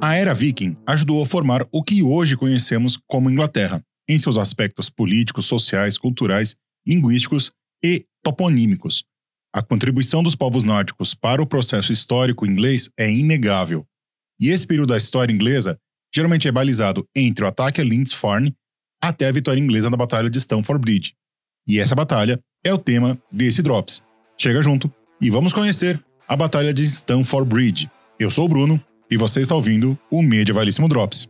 A 0.00 0.14
Era 0.14 0.32
Viking 0.32 0.76
ajudou 0.86 1.20
a 1.20 1.26
formar 1.26 1.66
o 1.72 1.82
que 1.82 2.04
hoje 2.04 2.36
conhecemos 2.36 2.96
como 3.08 3.28
Inglaterra, 3.28 3.82
em 4.08 4.16
seus 4.16 4.38
aspectos 4.38 4.88
políticos, 4.88 5.46
sociais, 5.46 5.98
culturais, 5.98 6.54
linguísticos 6.86 7.50
e 7.84 8.06
toponímicos. 8.22 9.04
A 9.52 9.60
contribuição 9.60 10.22
dos 10.22 10.36
povos 10.36 10.62
nórdicos 10.62 11.14
para 11.14 11.42
o 11.42 11.46
processo 11.46 11.92
histórico 11.92 12.46
inglês 12.46 12.88
é 12.96 13.10
inegável. 13.10 13.84
E 14.40 14.50
esse 14.50 14.64
período 14.64 14.90
da 14.90 14.96
história 14.96 15.32
inglesa 15.32 15.76
geralmente 16.14 16.46
é 16.46 16.52
balizado 16.52 17.04
entre 17.14 17.44
o 17.44 17.48
ataque 17.48 17.80
a 17.80 17.84
Lindisfarne 17.84 18.54
até 19.02 19.26
a 19.26 19.32
vitória 19.32 19.60
inglesa 19.60 19.90
na 19.90 19.96
Batalha 19.96 20.30
de 20.30 20.38
Stamford 20.38 20.80
Bridge. 20.80 21.14
E 21.66 21.80
essa 21.80 21.96
batalha 21.96 22.40
é 22.64 22.72
o 22.72 22.78
tema 22.78 23.20
desse 23.32 23.62
Drops. 23.62 24.02
Chega 24.38 24.62
junto 24.62 24.92
e 25.20 25.28
vamos 25.28 25.52
conhecer 25.52 26.00
a 26.28 26.36
Batalha 26.36 26.72
de 26.72 26.84
Stamford 26.84 27.48
Bridge. 27.48 27.90
Eu 28.18 28.30
sou 28.30 28.44
o 28.44 28.48
Bruno 28.48 28.82
e 29.10 29.16
você 29.16 29.40
está 29.40 29.54
ouvindo 29.54 29.98
o 30.10 30.22
Medievalíssimo 30.22 30.88
Drops. 30.88 31.28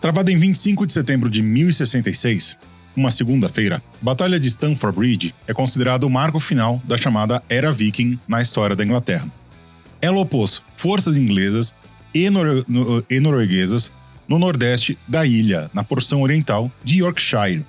Travada 0.00 0.32
em 0.32 0.38
25 0.38 0.86
de 0.86 0.92
setembro 0.92 1.28
de 1.28 1.42
1066, 1.42 2.56
uma 2.96 3.10
segunda-feira, 3.10 3.82
a 4.00 4.04
Batalha 4.04 4.40
de 4.40 4.48
Stamford 4.48 4.96
Bridge 4.96 5.34
é 5.46 5.52
considerada 5.52 6.06
o 6.06 6.10
marco 6.10 6.40
final 6.40 6.80
da 6.84 6.96
chamada 6.96 7.42
Era 7.48 7.70
Viking 7.70 8.18
na 8.26 8.40
história 8.40 8.74
da 8.74 8.84
Inglaterra. 8.84 9.30
Ela 10.00 10.18
opôs 10.18 10.62
forças 10.76 11.16
inglesas 11.16 11.74
e, 12.14 12.30
nor 12.30 12.64
e 13.10 13.20
norueguesas 13.20 13.92
no 14.28 14.38
nordeste 14.38 14.98
da 15.08 15.24
ilha, 15.24 15.70
na 15.72 15.82
porção 15.82 16.20
oriental 16.22 16.70
de 16.84 16.98
Yorkshire. 16.98 17.64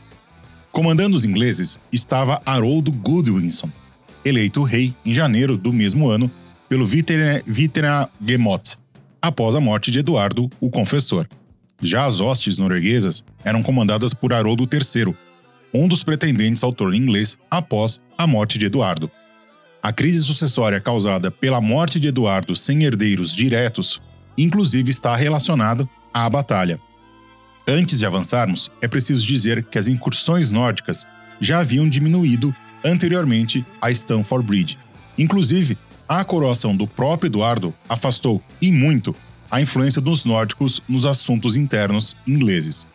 Comandando 0.72 1.16
os 1.16 1.26
ingleses 1.26 1.80
estava 1.92 2.42
Haroldo 2.46 2.92
Godwinson, 2.92 3.72
eleito 4.24 4.62
rei 4.64 4.94
em 5.06 5.14
janeiro 5.14 5.58
do 5.58 5.72
mesmo 5.72 6.10
ano 6.10 6.30
pelo 6.68 6.86
Vitenagemot, 6.86 8.78
após 9.22 9.56
a 9.56 9.60
morte 9.60 9.90
de 9.90 10.00
Eduardo 10.00 10.50
o 10.60 10.70
Confessor. 10.70 11.26
Já 11.82 12.06
as 12.06 12.20
hostes 12.20 12.58
norueguesas 12.58 13.24
eram 13.44 13.64
comandadas 13.64 14.14
por 14.14 14.34
Haroldo 14.34 14.68
III, 14.72 15.16
um 15.74 15.88
dos 15.88 16.04
pretendentes 16.04 16.64
ao 16.64 16.74
trono 16.74 16.94
inglês 16.94 17.38
após 17.50 18.02
a 18.18 18.28
morte 18.28 18.58
de 18.58 18.66
Eduardo. 18.66 19.10
A 19.82 19.94
crise 19.94 20.24
sucessória 20.24 20.82
causada 20.82 21.32
pela 21.32 21.62
morte 21.62 22.00
de 22.00 22.10
Eduardo 22.10 22.54
sem 22.56 22.84
herdeiros 22.84 23.34
diretos, 23.34 24.02
inclusive 24.38 24.90
está 24.92 25.16
relacionada 25.16 25.90
à 26.14 26.30
batalha. 26.30 26.80
Antes 27.68 28.00
de 28.00 28.06
avançarmos, 28.06 28.72
é 28.82 28.88
preciso 28.88 29.26
dizer 29.26 29.64
que 29.64 29.78
as 29.78 29.88
incursões 29.88 30.50
nórdicas 30.52 31.06
já 31.40 31.60
haviam 31.60 31.88
diminuído 31.88 32.56
anteriormente 32.84 33.66
a 33.82 33.92
Stamford 33.92 34.46
Bridge. 34.46 34.80
Inclusive, 35.18 35.78
a 36.08 36.24
coroação 36.24 36.76
do 36.76 36.88
próprio 36.88 37.28
Eduardo 37.28 37.74
afastou, 37.88 38.42
e 38.62 38.72
muito, 38.72 39.16
a 39.52 39.62
influência 39.62 40.02
dos 40.02 40.26
nórdicos 40.26 40.82
nos 40.88 41.06
assuntos 41.06 41.56
internos 41.56 42.18
ingleses. 42.26 42.88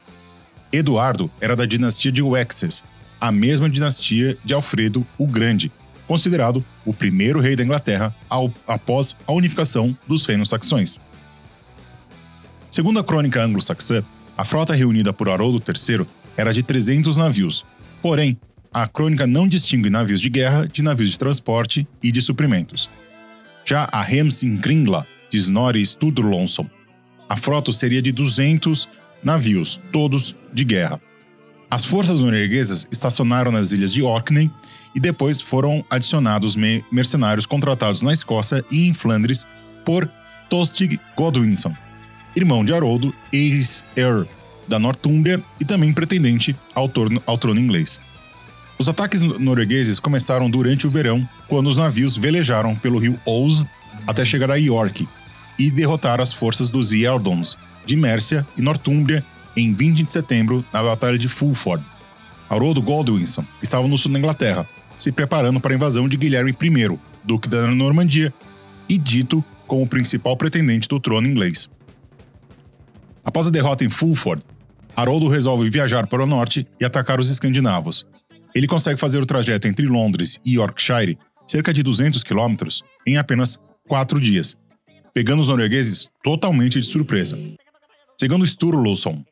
Eduardo 0.72 1.30
era 1.40 1.54
da 1.54 1.64
dinastia 1.66 2.10
de 2.10 2.22
Wessex, 2.22 2.82
a 3.20 3.30
mesma 3.30 3.70
dinastia 3.70 4.36
de 4.44 4.52
Alfredo 4.52 5.06
o 5.16 5.26
Grande, 5.26 5.70
considerado 6.06 6.64
o 6.84 6.92
primeiro 6.92 7.40
rei 7.40 7.54
da 7.54 7.62
Inglaterra 7.62 8.14
ao, 8.28 8.52
após 8.66 9.16
a 9.26 9.32
unificação 9.32 9.96
dos 10.06 10.26
reinos 10.26 10.48
saxões. 10.48 11.00
Segundo 12.74 12.98
a 12.98 13.04
crônica 13.04 13.40
anglo-saxã, 13.40 14.02
a 14.36 14.44
frota 14.44 14.74
reunida 14.74 15.12
por 15.12 15.30
Haroldo 15.30 15.62
III 15.64 16.04
era 16.36 16.52
de 16.52 16.60
300 16.60 17.16
navios, 17.16 17.64
porém, 18.02 18.36
a 18.72 18.88
crônica 18.88 19.28
não 19.28 19.46
distingue 19.46 19.88
navios 19.88 20.20
de 20.20 20.28
guerra 20.28 20.66
de 20.66 20.82
navios 20.82 21.10
de 21.10 21.16
transporte 21.16 21.86
e 22.02 22.10
de 22.10 22.20
suprimentos. 22.20 22.90
Já 23.64 23.88
a 23.92 24.04
Kringla 24.60 25.06
de 25.30 25.38
Snorri 25.38 25.86
Sturluson. 25.86 26.68
A 27.28 27.36
frota 27.36 27.72
seria 27.72 28.02
de 28.02 28.10
200 28.10 28.88
navios, 29.22 29.80
todos 29.92 30.34
de 30.52 30.64
guerra. 30.64 31.00
As 31.70 31.84
forças 31.84 32.18
norueguesas 32.18 32.88
estacionaram 32.90 33.52
nas 33.52 33.70
ilhas 33.70 33.92
de 33.92 34.02
Orkney 34.02 34.50
e 34.96 34.98
depois 34.98 35.40
foram 35.40 35.84
adicionados 35.88 36.56
mercenários 36.90 37.46
contratados 37.46 38.02
na 38.02 38.12
Escócia 38.12 38.64
e 38.68 38.88
em 38.88 38.92
Flandres 38.92 39.46
por 39.84 40.10
Tostig 40.50 40.98
Godwinson, 41.16 41.72
irmão 42.36 42.64
de 42.64 42.72
Haroldo, 42.72 43.14
ex-heir 43.32 44.26
da 44.66 44.78
Nortúmbria 44.78 45.42
e 45.60 45.64
também 45.64 45.92
pretendente 45.92 46.56
ao, 46.74 46.88
torno, 46.88 47.22
ao 47.26 47.38
trono 47.38 47.60
inglês. 47.60 48.00
Os 48.78 48.88
ataques 48.88 49.20
noruegueses 49.20 50.00
começaram 50.00 50.50
durante 50.50 50.86
o 50.86 50.90
verão, 50.90 51.28
quando 51.48 51.68
os 51.68 51.76
navios 51.76 52.16
velejaram 52.16 52.74
pelo 52.74 52.98
rio 52.98 53.18
Ouse 53.24 53.66
até 54.06 54.24
chegar 54.24 54.50
a 54.50 54.56
York, 54.56 55.08
e 55.58 55.70
derrotar 55.70 56.20
as 56.20 56.32
forças 56.32 56.68
dos 56.68 56.92
Ealdons 56.92 57.56
de 57.86 57.96
Mércia 57.96 58.46
e 58.56 58.62
Nortúmbria 58.62 59.24
em 59.56 59.72
20 59.72 60.02
de 60.02 60.12
setembro 60.12 60.64
na 60.72 60.82
Batalha 60.82 61.16
de 61.16 61.28
Fulford. 61.28 61.84
Haroldo 62.48 62.82
Godwinson 62.82 63.44
estava 63.62 63.86
no 63.86 63.96
sul 63.96 64.12
da 64.12 64.18
Inglaterra, 64.18 64.68
se 64.98 65.12
preparando 65.12 65.60
para 65.60 65.72
a 65.72 65.76
invasão 65.76 66.08
de 66.08 66.16
Guilherme 66.16 66.50
I, 66.50 66.98
duque 67.22 67.48
da 67.48 67.66
Normandia, 67.68 68.34
e 68.88 68.98
dito 68.98 69.44
como 69.66 69.82
o 69.82 69.86
principal 69.86 70.36
pretendente 70.36 70.88
do 70.88 71.00
trono 71.00 71.26
inglês. 71.26 71.68
Após 73.24 73.46
a 73.46 73.50
derrota 73.50 73.84
em 73.84 73.90
Fulford, 73.90 74.44
Haroldo 74.94 75.28
resolve 75.28 75.70
viajar 75.70 76.06
para 76.06 76.22
o 76.22 76.26
norte 76.26 76.66
e 76.80 76.84
atacar 76.84 77.18
os 77.18 77.28
escandinavos. 77.28 78.06
Ele 78.54 78.66
consegue 78.66 79.00
fazer 79.00 79.18
o 79.18 79.26
trajeto 79.26 79.66
entre 79.66 79.86
Londres 79.86 80.40
e 80.44 80.54
Yorkshire, 80.54 81.18
cerca 81.46 81.72
de 81.72 81.82
200 81.82 82.22
quilômetros, 82.22 82.82
em 83.06 83.16
apenas 83.16 83.58
quatro 83.88 84.20
dias, 84.20 84.56
pegando 85.12 85.40
os 85.40 85.48
noruegueses 85.48 86.08
totalmente 86.22 86.80
de 86.80 86.86
surpresa. 86.86 87.38
Segundo 88.18 88.46
Sturluson, 88.46 89.24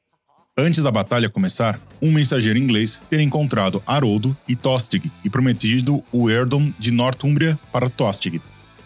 antes 0.58 0.82
da 0.82 0.90
batalha 0.90 1.30
começar, 1.30 1.80
um 2.00 2.10
mensageiro 2.10 2.58
inglês 2.58 3.00
teria 3.08 3.24
encontrado 3.24 3.82
Haroldo 3.86 4.36
e 4.48 4.56
Tostig 4.56 5.10
e 5.24 5.30
prometido 5.30 6.02
o 6.10 6.28
Eardom 6.28 6.72
de 6.78 6.90
Northumbria 6.90 7.58
para 7.72 7.88
Tostig, 7.88 8.42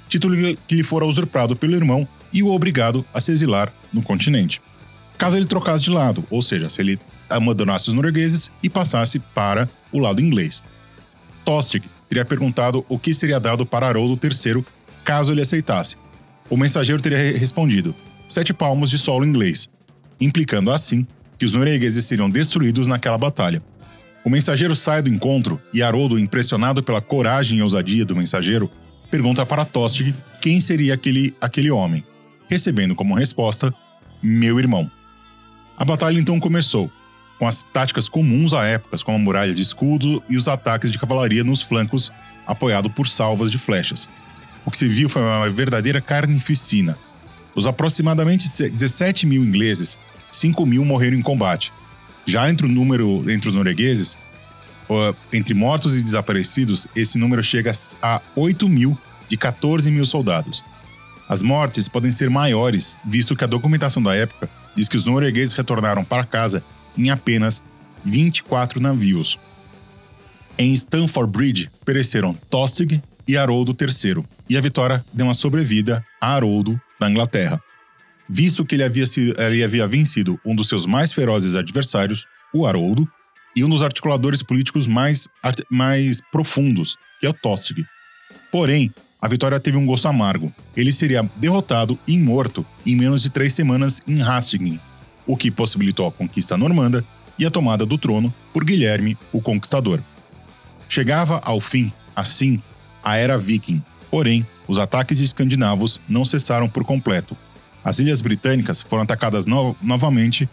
título 0.09 0.37
que 0.67 0.75
lhe 0.75 0.83
fora 0.83 1.07
usurpado 1.07 1.57
pelo 1.57 1.75
irmão 1.75 2.07
e 2.33 2.43
o 2.43 2.51
obrigado 2.51 3.05
a 3.15 3.21
se 3.21 3.33
exilar 3.33 3.73
no 3.93 4.03
continente. 4.03 4.61
Caso 5.19 5.37
ele 5.37 5.47
trocasse 5.47 5.85
de 5.85 5.91
lado, 5.91 6.25
ou 6.31 6.43
seja, 6.43 6.69
se 6.69 6.81
ele 6.81 6.99
abandonasse 7.29 7.89
os 7.89 7.95
noruegueses 7.95 8.51
e 8.63 8.69
passasse 8.69 9.19
para 9.19 9.69
o 9.93 9.99
lado 9.99 10.21
inglês. 10.21 10.63
Tostig 11.45 11.85
teria 12.09 12.25
perguntado 12.25 12.85
o 12.89 12.99
que 12.99 13.15
seria 13.15 13.41
dado 13.41 13.65
para 13.67 13.87
Haroldo 13.87 14.19
III 14.23 14.65
caso 15.05 15.33
ele 15.33 15.43
aceitasse, 15.43 15.97
o 16.49 16.57
mensageiro 16.57 17.01
teria 17.01 17.37
respondido: 17.37 17.95
sete 18.27 18.53
palmos 18.53 18.91
de 18.91 18.99
solo 18.99 19.25
inglês, 19.25 19.69
implicando 20.21 20.71
assim 20.71 21.07
que 21.39 21.45
os 21.45 21.55
noruegueses 21.55 22.05
seriam 22.05 22.31
destruídos 22.31 22.89
naquela 22.89 23.19
batalha. 23.19 23.63
O 24.25 24.31
mensageiro 24.31 24.75
sai 24.75 25.03
do 25.03 25.11
encontro 25.11 25.61
e 25.73 25.83
Haroldo, 25.83 26.19
impressionado 26.19 26.83
pela 26.83 27.01
coragem 27.01 27.59
e 27.59 27.63
ousadia 27.63 28.05
do 28.05 28.17
mensageiro, 28.17 28.71
pergunta 29.11 29.47
para 29.47 29.65
Tostig 29.65 30.15
quem 30.41 30.61
seria 30.61 30.95
aquele, 30.95 31.35
aquele 31.41 31.71
homem, 31.71 32.05
recebendo 32.49 32.95
como 32.95 33.15
resposta: 33.15 33.73
meu 34.23 34.59
irmão. 34.59 34.91
A 35.77 35.85
batalha 35.85 36.19
então 36.19 36.41
começou, 36.41 36.91
com 37.39 37.47
as 37.47 37.63
táticas 37.63 38.09
comuns 38.09 38.55
à 38.55 38.65
época, 38.65 38.97
como 39.05 39.19
a 39.19 39.21
muralha 39.21 39.55
de 39.55 39.61
escudo 39.61 40.23
e 40.27 40.37
os 40.37 40.49
ataques 40.49 40.91
de 40.91 40.99
cavalaria 40.99 41.45
nos 41.45 41.61
flancos, 41.61 42.11
apoiado 42.47 42.89
por 42.89 43.07
salvas 43.07 43.51
de 43.51 43.59
flechas, 43.59 44.09
o 44.65 44.71
que 44.71 44.79
se 44.79 44.89
viu 44.89 45.09
foi 45.09 45.21
uma 45.21 45.51
verdadeira 45.51 46.01
carnificina. 46.01 46.97
Dos 47.55 47.67
aproximadamente 47.67 48.49
17 48.49 49.27
mil 49.27 49.45
ingleses, 49.45 49.99
5 50.31 50.65
mil 50.65 50.85
morreram 50.85 51.19
em 51.19 51.23
combate. 51.23 51.73
Já 52.25 52.49
entre 52.49 52.67
o 52.67 52.69
número 52.69 53.31
entre 53.31 53.49
os 53.49 53.55
noruegueses, 53.55 54.17
entre 55.33 55.55
mortos 55.55 55.97
e 55.97 56.03
desaparecidos, 56.03 56.87
esse 56.97 57.19
número 57.19 57.43
chega 57.43 57.73
a 58.01 58.21
8 58.35 58.69
mil 58.69 58.99
de 59.29 59.37
14 59.37 59.91
mil 59.91 60.07
soldados. 60.07 60.65
As 61.29 61.43
mortes 61.43 61.89
podem 61.89 62.13
ser 62.13 62.31
maiores, 62.31 62.97
visto 63.05 63.37
que 63.37 63.45
a 63.45 63.49
documentação 63.49 64.03
da 64.03 64.15
época 64.15 64.49
diz 64.77 64.89
que 64.89 64.97
os 64.97 65.05
noruegueses 65.05 65.57
retornaram 65.57 66.05
para 66.05 66.25
casa 66.25 66.63
em 66.97 67.11
apenas 67.11 67.63
24 68.05 68.81
navios. 68.81 69.39
Em 70.59 70.73
Stamford 70.73 71.31
Bridge 71.31 71.71
pereceram 71.85 72.35
Tostig 72.49 73.03
e 73.27 73.37
Haroldo 73.37 73.77
III, 73.79 74.25
e 74.49 74.57
a 74.57 74.61
vitória 74.61 75.05
deu 75.13 75.27
uma 75.27 75.35
sobrevida 75.35 76.05
a 76.21 76.35
Haroldo 76.35 76.81
da 77.01 77.11
Inglaterra. 77.11 77.61
Visto 78.29 78.65
que 78.65 78.75
ele 78.75 78.85
havia, 78.85 79.07
sido, 79.07 79.41
ele 79.41 79.63
havia 79.63 79.87
vencido 79.87 80.41
um 80.45 80.55
dos 80.55 80.69
seus 80.69 80.87
mais 80.87 81.13
ferozes 81.13 81.55
adversários, 81.57 82.27
o 82.55 82.67
Haroldo, 82.67 83.09
e 83.55 83.65
um 83.65 83.69
dos 83.69 83.83
articuladores 83.83 84.43
políticos 84.43 84.87
mais, 84.87 85.29
mais 85.71 86.21
profundos, 86.31 86.97
que 87.19 87.27
é 87.27 87.31
o 87.31 87.33
Tostig. 87.33 87.85
Porém, 88.53 88.93
a 89.27 89.29
vitória 89.29 89.59
teve 89.59 89.77
um 89.77 89.85
gosto 89.85 90.07
amargo. 90.07 90.55
Ele 90.77 90.93
seria 90.93 91.29
derrotado 91.35 91.99
e 92.07 92.17
morto 92.17 92.65
em 92.87 92.95
menos 92.95 93.23
de 93.23 93.29
três 93.29 93.53
semanas 93.53 94.01
em 94.07 94.23
Hastings, 94.23 94.79
o 95.27 95.37
que 95.37 95.51
possibilitou 95.51 96.07
a 96.07 96.13
conquista 96.13 96.57
normanda 96.57 97.05
e 97.37 97.45
a 97.45 97.51
tomada 97.51 97.85
do 97.85 97.99
trono 97.99 98.33
por 98.53 98.65
Guilherme 98.65 99.19
o 99.33 99.41
Conquistador. 99.41 100.01
Chegava 100.89 101.41
ao 101.43 101.59
fim, 101.59 101.93
assim, 102.15 102.63
a 103.03 103.17
Era 103.17 103.37
Viking, 103.37 103.83
porém, 104.13 104.47
os 104.69 104.79
ataques 104.79 105.19
escandinavos 105.19 106.01
não 106.09 106.25
cessaram 106.25 106.69
por 106.69 106.85
completo. 106.85 107.37
As 107.83 107.99
ilhas 107.99 108.21
britânicas 108.21 108.81
foram 108.81 109.03
atacadas 109.03 109.45
no 109.45 109.75
novamente 109.83 110.49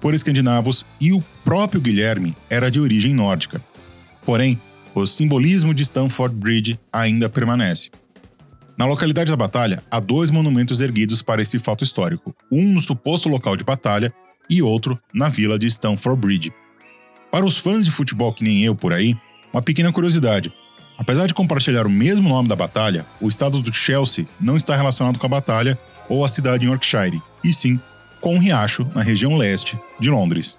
por 0.00 0.14
escandinavos 0.14 0.86
e 1.00 1.12
o 1.12 1.20
próprio 1.44 1.80
Guilherme 1.80 2.36
era 2.48 2.70
de 2.70 2.78
origem 2.78 3.14
nórdica. 3.14 3.60
Porém, 4.24 4.60
o 4.94 5.04
simbolismo 5.06 5.74
de 5.74 5.82
Stamford 5.82 6.36
Bridge 6.36 6.78
ainda 6.92 7.28
permanece. 7.28 7.90
Na 8.76 8.86
localidade 8.86 9.30
da 9.30 9.36
batalha, 9.36 9.82
há 9.90 10.00
dois 10.00 10.30
monumentos 10.30 10.80
erguidos 10.80 11.20
para 11.20 11.42
esse 11.42 11.58
fato 11.58 11.84
histórico, 11.84 12.34
um 12.50 12.72
no 12.72 12.80
suposto 12.80 13.28
local 13.28 13.56
de 13.56 13.64
batalha 13.64 14.12
e 14.48 14.62
outro 14.62 14.98
na 15.12 15.28
vila 15.28 15.58
de 15.58 15.66
Stamford 15.66 16.20
Bridge. 16.20 16.52
Para 17.30 17.44
os 17.46 17.58
fãs 17.58 17.84
de 17.84 17.90
futebol 17.90 18.32
que 18.32 18.44
nem 18.44 18.62
eu 18.62 18.74
por 18.74 18.92
aí, 18.92 19.16
uma 19.52 19.62
pequena 19.62 19.92
curiosidade. 19.92 20.52
Apesar 20.98 21.26
de 21.26 21.34
compartilhar 21.34 21.86
o 21.86 21.90
mesmo 21.90 22.28
nome 22.28 22.48
da 22.48 22.56
batalha, 22.56 23.06
o 23.20 23.28
estado 23.28 23.60
do 23.60 23.72
Chelsea 23.72 24.26
não 24.40 24.56
está 24.56 24.76
relacionado 24.76 25.18
com 25.18 25.26
a 25.26 25.30
batalha 25.30 25.78
ou 26.08 26.24
a 26.24 26.28
cidade 26.28 26.64
em 26.64 26.68
Yorkshire, 26.68 27.20
e 27.44 27.52
sim 27.52 27.80
com 28.20 28.36
um 28.36 28.38
riacho 28.38 28.86
na 28.94 29.02
região 29.02 29.36
leste 29.36 29.78
de 29.98 30.08
Londres. 30.08 30.56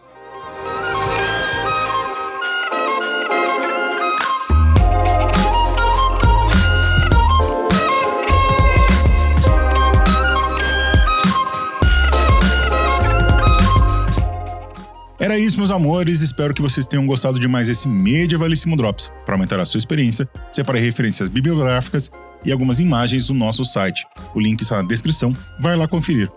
Era 15.34 15.42
isso, 15.42 15.58
meus 15.58 15.72
amores. 15.72 16.22
Espero 16.22 16.54
que 16.54 16.62
vocês 16.62 16.86
tenham 16.86 17.08
gostado 17.08 17.40
de 17.40 17.48
mais 17.48 17.68
esse 17.68 17.88
medievalíssimo 17.88 18.78
Drops. 18.78 19.12
Para 19.26 19.34
aumentar 19.34 19.60
a 19.60 19.66
sua 19.66 19.80
experiência, 19.80 20.30
separei 20.52 20.80
referências 20.80 21.28
bibliográficas 21.28 22.12
e 22.46 22.52
algumas 22.52 22.80
imagens 22.80 23.26
do 23.26 23.34
nosso 23.34 23.66
site. 23.66 24.06
O 24.36 24.40
link 24.40 24.62
está 24.62 24.76
na 24.80 24.88
descrição, 24.88 25.36
vai 25.60 25.76
lá 25.76 25.88
conferir. 25.88 26.30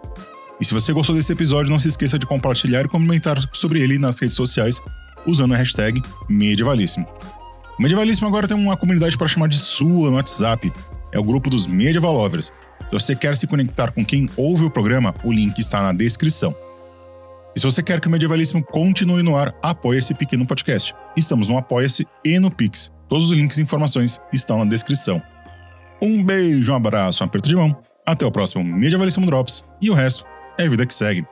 E 0.58 0.64
se 0.64 0.72
você 0.72 0.94
gostou 0.94 1.14
desse 1.14 1.30
episódio, 1.30 1.70
não 1.70 1.78
se 1.78 1.88
esqueça 1.88 2.18
de 2.18 2.24
compartilhar 2.24 2.86
e 2.86 2.88
comentar 2.88 3.38
sobre 3.52 3.80
ele 3.80 3.98
nas 3.98 4.18
redes 4.18 4.34
sociais 4.34 4.80
usando 5.26 5.52
a 5.52 5.58
hashtag 5.58 6.02
Medievalíssimo. 6.26 7.06
O 7.78 7.82
Medievalíssimo 7.82 8.26
agora 8.26 8.48
tem 8.48 8.56
uma 8.56 8.78
comunidade 8.78 9.18
para 9.18 9.28
chamar 9.28 9.48
de 9.48 9.58
sua 9.58 10.08
no 10.08 10.16
WhatsApp. 10.16 10.72
É 11.12 11.18
o 11.18 11.22
grupo 11.22 11.50
dos 11.50 11.66
Medieval 11.66 12.14
Lovers. 12.14 12.46
Se 12.46 12.90
você 12.90 13.14
quer 13.14 13.36
se 13.36 13.46
conectar 13.46 13.92
com 13.92 14.02
quem 14.02 14.30
ouve 14.38 14.64
o 14.64 14.70
programa, 14.70 15.14
o 15.22 15.30
link 15.30 15.58
está 15.58 15.82
na 15.82 15.92
descrição. 15.92 16.56
E 17.56 17.58
se 17.58 17.64
você 17.64 17.82
quer 17.82 18.02
que 18.02 18.06
o 18.06 18.10
Medievalíssimo 18.10 18.62
continue 18.62 19.22
no 19.22 19.34
ar, 19.34 19.54
apoie 19.62 19.98
esse 19.98 20.12
pequeno 20.12 20.46
podcast. 20.46 20.94
Estamos 21.16 21.48
no 21.48 21.56
Apoia-se 21.56 22.06
e 22.22 22.38
no 22.38 22.50
Pix. 22.50 22.92
Todos 23.08 23.30
os 23.30 23.38
links 23.38 23.56
e 23.56 23.62
informações 23.62 24.20
estão 24.30 24.58
na 24.58 24.66
descrição. 24.66 25.22
Um 26.02 26.22
beijo, 26.22 26.70
um 26.70 26.76
abraço, 26.76 27.24
um 27.24 27.26
aperto 27.26 27.48
de 27.48 27.56
mão. 27.56 27.74
Até 28.04 28.26
o 28.26 28.30
próximo 28.30 28.62
Medievalíssimo 28.62 29.24
Drops. 29.24 29.64
E 29.80 29.88
o 29.88 29.94
resto 29.94 30.26
é 30.58 30.66
a 30.66 30.68
vida 30.68 30.84
que 30.84 30.92
segue. 30.92 31.26